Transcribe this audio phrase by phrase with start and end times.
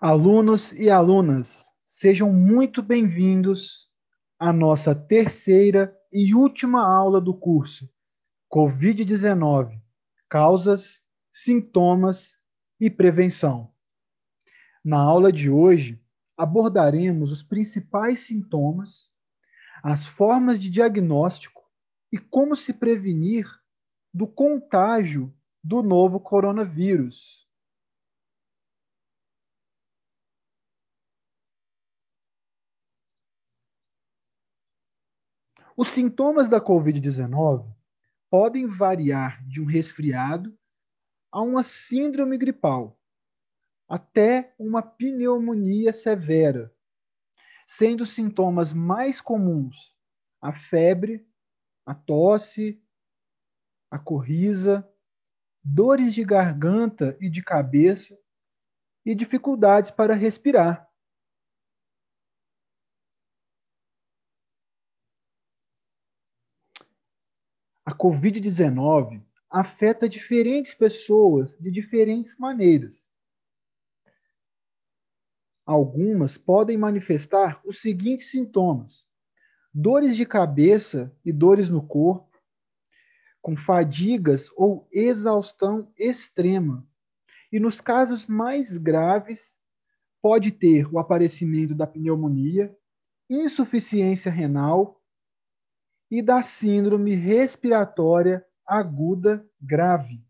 [0.00, 3.90] Alunos e alunas, sejam muito bem-vindos
[4.38, 7.90] à nossa terceira e última aula do curso
[8.48, 9.76] Covid-19
[10.28, 12.38] Causas, Sintomas
[12.78, 13.72] e Prevenção.
[14.84, 16.00] Na aula de hoje,
[16.36, 19.08] abordaremos os principais sintomas,
[19.82, 21.64] as formas de diagnóstico
[22.12, 23.50] e como se prevenir
[24.14, 27.37] do contágio do novo coronavírus.
[35.80, 37.64] Os sintomas da Covid-19
[38.28, 40.58] podem variar de um resfriado
[41.30, 43.00] a uma síndrome gripal,
[43.88, 46.74] até uma pneumonia severa,
[47.64, 49.96] sendo os sintomas mais comuns
[50.40, 51.24] a febre,
[51.86, 52.82] a tosse,
[53.88, 54.84] a corrisa,
[55.62, 58.18] dores de garganta e de cabeça
[59.06, 60.88] e dificuldades para respirar.
[67.87, 73.08] a Covid-19 afeta diferentes pessoas de diferentes maneiras.
[75.66, 79.04] Algumas podem manifestar os seguintes sintomas:
[79.74, 82.38] dores de cabeça e dores no corpo,
[83.42, 86.86] com fadigas ou exaustão extrema.
[87.50, 89.58] E nos casos mais graves,
[90.22, 92.76] pode ter o aparecimento da pneumonia,
[93.28, 94.97] insuficiência renal
[96.10, 100.24] e da síndrome respiratória aguda grave.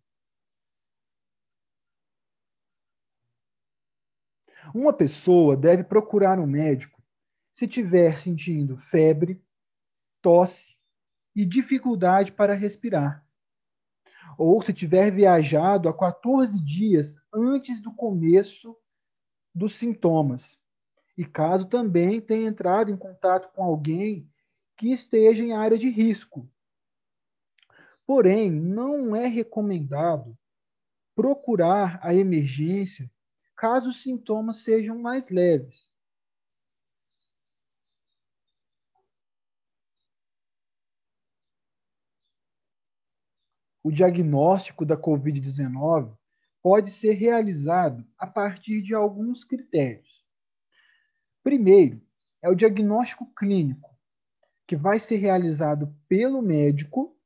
[4.75, 7.03] Uma pessoa deve procurar um médico
[7.53, 9.43] se tiver sentindo febre,
[10.21, 10.77] tosse
[11.35, 13.27] e dificuldade para respirar,
[14.37, 18.77] ou se tiver viajado há 14 dias antes do começo
[19.55, 20.59] dos sintomas,
[21.17, 24.31] e caso também tenha entrado em contato com alguém
[24.79, 26.49] que esteja em área de risco.
[28.07, 30.39] Porém, não é recomendado
[31.17, 33.11] procurar a emergência
[33.57, 35.89] caso os sintomas sejam mais leves.
[43.83, 46.17] O diagnóstico da Covid-19
[46.63, 50.25] pode ser realizado a partir de alguns critérios.
[51.43, 52.01] Primeiro,
[52.41, 53.98] é o diagnóstico clínico,
[54.69, 57.17] que vai ser realizado pelo médico,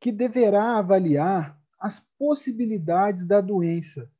[0.00, 4.10] que deverá avaliar as possibilidades da doença,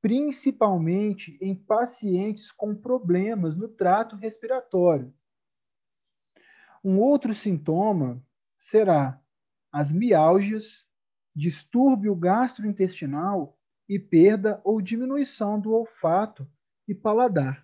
[0.00, 5.12] principalmente em pacientes com problemas no trato respiratório.
[6.84, 8.24] Um outro sintoma
[8.56, 9.20] será
[9.72, 10.86] as mialgias,
[11.34, 16.48] distúrbio gastrointestinal e perda ou diminuição do olfato
[16.86, 17.63] e paladar.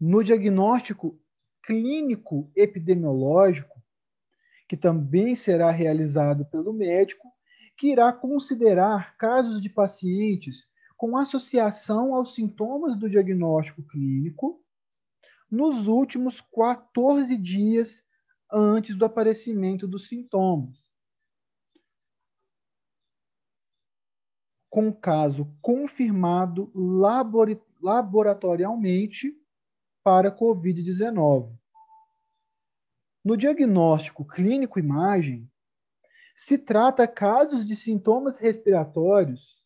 [0.00, 1.20] No diagnóstico
[1.62, 3.82] clínico epidemiológico,
[4.68, 7.26] que também será realizado pelo médico,
[7.76, 14.62] que irá considerar casos de pacientes com associação aos sintomas do diagnóstico clínico
[15.50, 18.04] nos últimos 14 dias
[18.52, 20.88] antes do aparecimento dos sintomas.
[24.68, 26.70] Com caso confirmado
[27.80, 29.34] laboratorialmente
[30.08, 31.54] para Covid-19.
[33.22, 35.46] No diagnóstico clínico imagem,
[36.34, 39.62] se trata casos de sintomas respiratórios,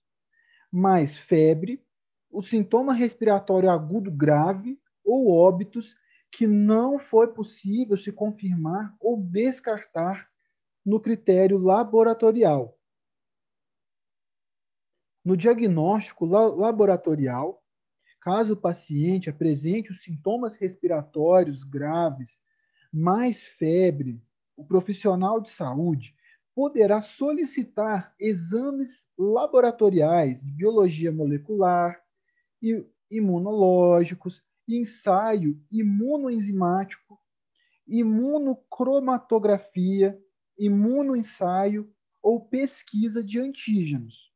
[0.69, 1.81] mais febre,
[2.29, 5.95] o sintoma respiratório agudo grave ou óbitos
[6.29, 10.29] que não foi possível se confirmar ou descartar
[10.85, 12.77] no critério laboratorial.
[15.25, 17.62] No diagnóstico laboratorial,
[18.23, 22.41] Caso o paciente apresente os sintomas respiratórios graves,
[22.93, 24.23] mais febre,
[24.57, 26.15] o profissional de saúde
[26.55, 32.01] poderá solicitar exames laboratoriais de biologia molecular
[32.63, 37.19] e imunológicos, ensaio imunoenzimático,
[37.89, 40.17] imunocromatografia,
[40.57, 41.93] imunoensaio
[42.23, 44.33] ou pesquisa de antígenos.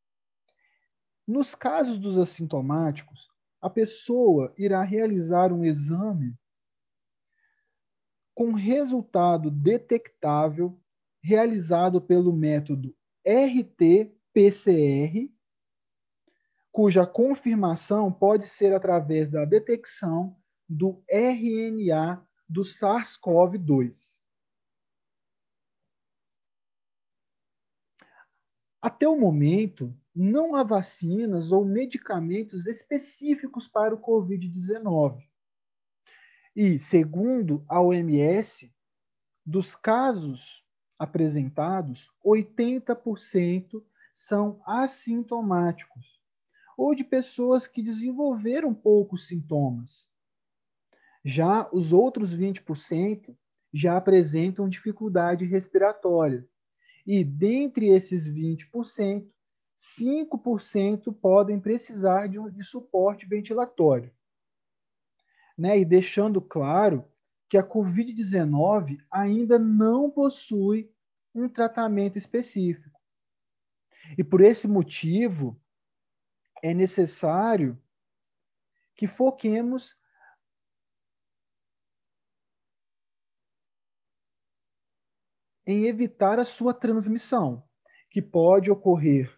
[1.24, 3.35] Nos casos dos assintomáticos,
[3.66, 6.38] a pessoa irá realizar um exame
[8.32, 10.80] com resultado detectável
[11.20, 12.96] realizado pelo método
[13.26, 14.08] RT-PCR,
[16.70, 24.20] cuja confirmação pode ser através da detecção do RNA do SARS-CoV-2.
[28.80, 35.22] Até o momento, não há vacinas ou medicamentos específicos para o Covid-19.
[36.54, 38.72] E, segundo a OMS,
[39.44, 40.64] dos casos
[40.98, 46.18] apresentados, 80% são assintomáticos
[46.78, 50.08] ou de pessoas que desenvolveram poucos sintomas.
[51.22, 53.36] Já os outros 20%
[53.72, 56.48] já apresentam dificuldade respiratória.
[57.06, 59.26] E dentre esses 20%,
[59.78, 64.12] 5% podem precisar de, um, de suporte ventilatório.
[65.56, 65.78] Né?
[65.78, 67.10] E deixando claro
[67.48, 70.92] que a Covid-19 ainda não possui
[71.34, 72.98] um tratamento específico.
[74.16, 75.60] E por esse motivo,
[76.62, 77.80] é necessário
[78.94, 79.96] que foquemos
[85.66, 87.62] em evitar a sua transmissão,
[88.10, 89.36] que pode ocorrer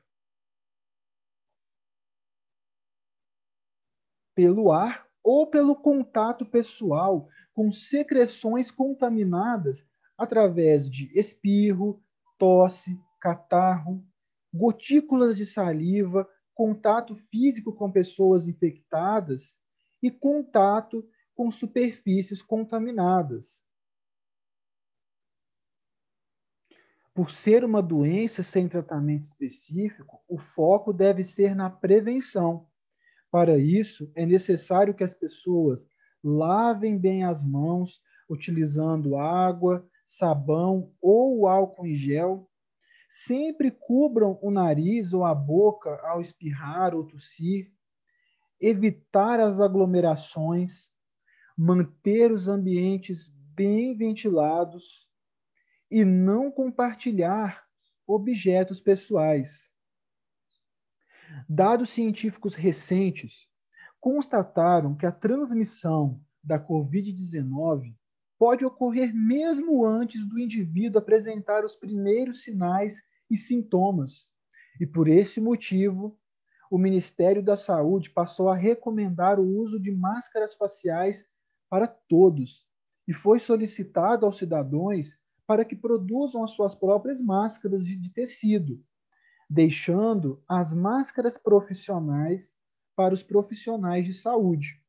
[4.38, 9.84] pelo ar ou pelo contato pessoal com secreções contaminadas
[10.16, 12.00] através de espirro,
[12.38, 14.06] tosse, catarro,
[14.54, 16.24] gotículas de saliva,
[16.54, 19.58] contato físico com pessoas infectadas
[20.00, 23.66] e contato com superfícies contaminadas.
[27.12, 32.68] Por ser uma doença sem tratamento específico, o foco deve ser na prevenção.
[33.30, 35.86] Para isso, é necessário que as pessoas
[36.22, 42.50] lavem bem as mãos, utilizando água, sabão ou álcool em gel.
[43.10, 47.70] Sempre cubram o nariz ou a boca ao espirrar ou tossir.
[48.60, 50.90] Evitar as aglomerações.
[51.56, 55.08] Manter os ambientes bem ventilados
[55.90, 57.64] e não compartilhar
[58.06, 59.68] objetos pessoais.
[61.46, 63.46] Dados científicos recentes
[64.00, 67.94] constataram que a transmissão da Covid-19
[68.38, 74.28] pode ocorrer mesmo antes do indivíduo apresentar os primeiros sinais e sintomas.
[74.80, 76.18] E por esse motivo,
[76.70, 81.24] o Ministério da Saúde passou a recomendar o uso de máscaras faciais
[81.68, 82.66] para todos
[83.06, 88.80] e foi solicitado aos cidadãos para que produzam as suas próprias máscaras de, tecido,
[89.48, 92.54] deixando as máscaras profissionais
[92.94, 94.82] para os profissionais de saúde.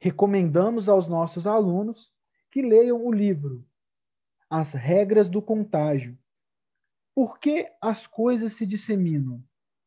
[0.00, 2.12] Recomendamos aos nossos alunos
[2.50, 3.66] que leiam o livro
[4.48, 6.18] As Regras do Contágio.
[7.14, 9.44] Por que as coisas se disseminam?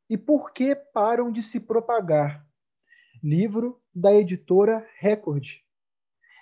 [0.10, 2.46] E por que param de se propagar?
[3.24, 5.46] livro da editora Record.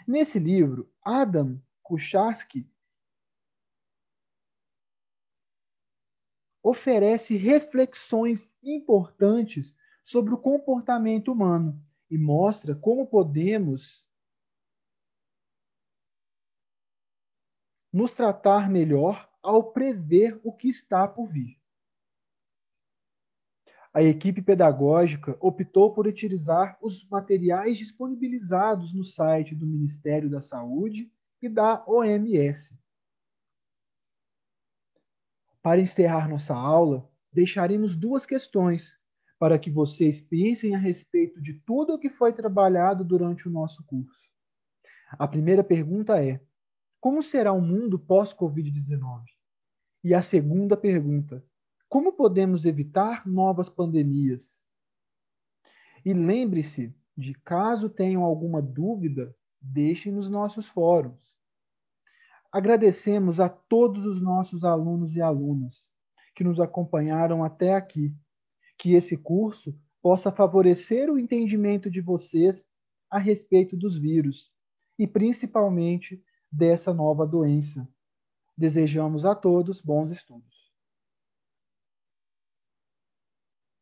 [0.07, 1.61] Nesse livro, Adam
[1.91, 2.65] Kucharski
[6.63, 14.07] oferece reflexões importantes sobre o comportamento humano e mostra como podemos
[17.91, 21.59] nos tratar melhor ao prever o que está por vir.
[23.93, 31.11] A equipe pedagógica optou por utilizar os materiais disponibilizados no site do Ministério da Saúde
[31.41, 32.77] e da OMS.
[35.61, 38.99] Para encerrar nossa aula, deixaremos duas questões
[39.39, 43.83] para que vocês pensem a respeito de tudo o que foi trabalhado durante o nosso
[43.85, 44.29] curso.
[45.11, 46.41] A primeira pergunta é:
[46.99, 49.23] como será o mundo pós-Covid-19?
[50.03, 51.43] E a segunda pergunta:
[51.89, 54.61] como podemos evitar novas pandemias?
[56.05, 61.30] E lembre-se de caso tenham alguma dúvida, deixem nos nossos fóruns.
[62.51, 65.87] Agradecemos a todos os nossos alunos e alunas
[66.35, 68.13] que nos acompanharam até aqui.
[68.77, 72.65] Que esse curso possa favorecer o entendimento de vocês
[73.09, 74.51] a respeito dos vírus
[74.97, 77.87] e principalmente dessa nova doença.
[78.57, 80.50] Desejamos a todos bons estudos.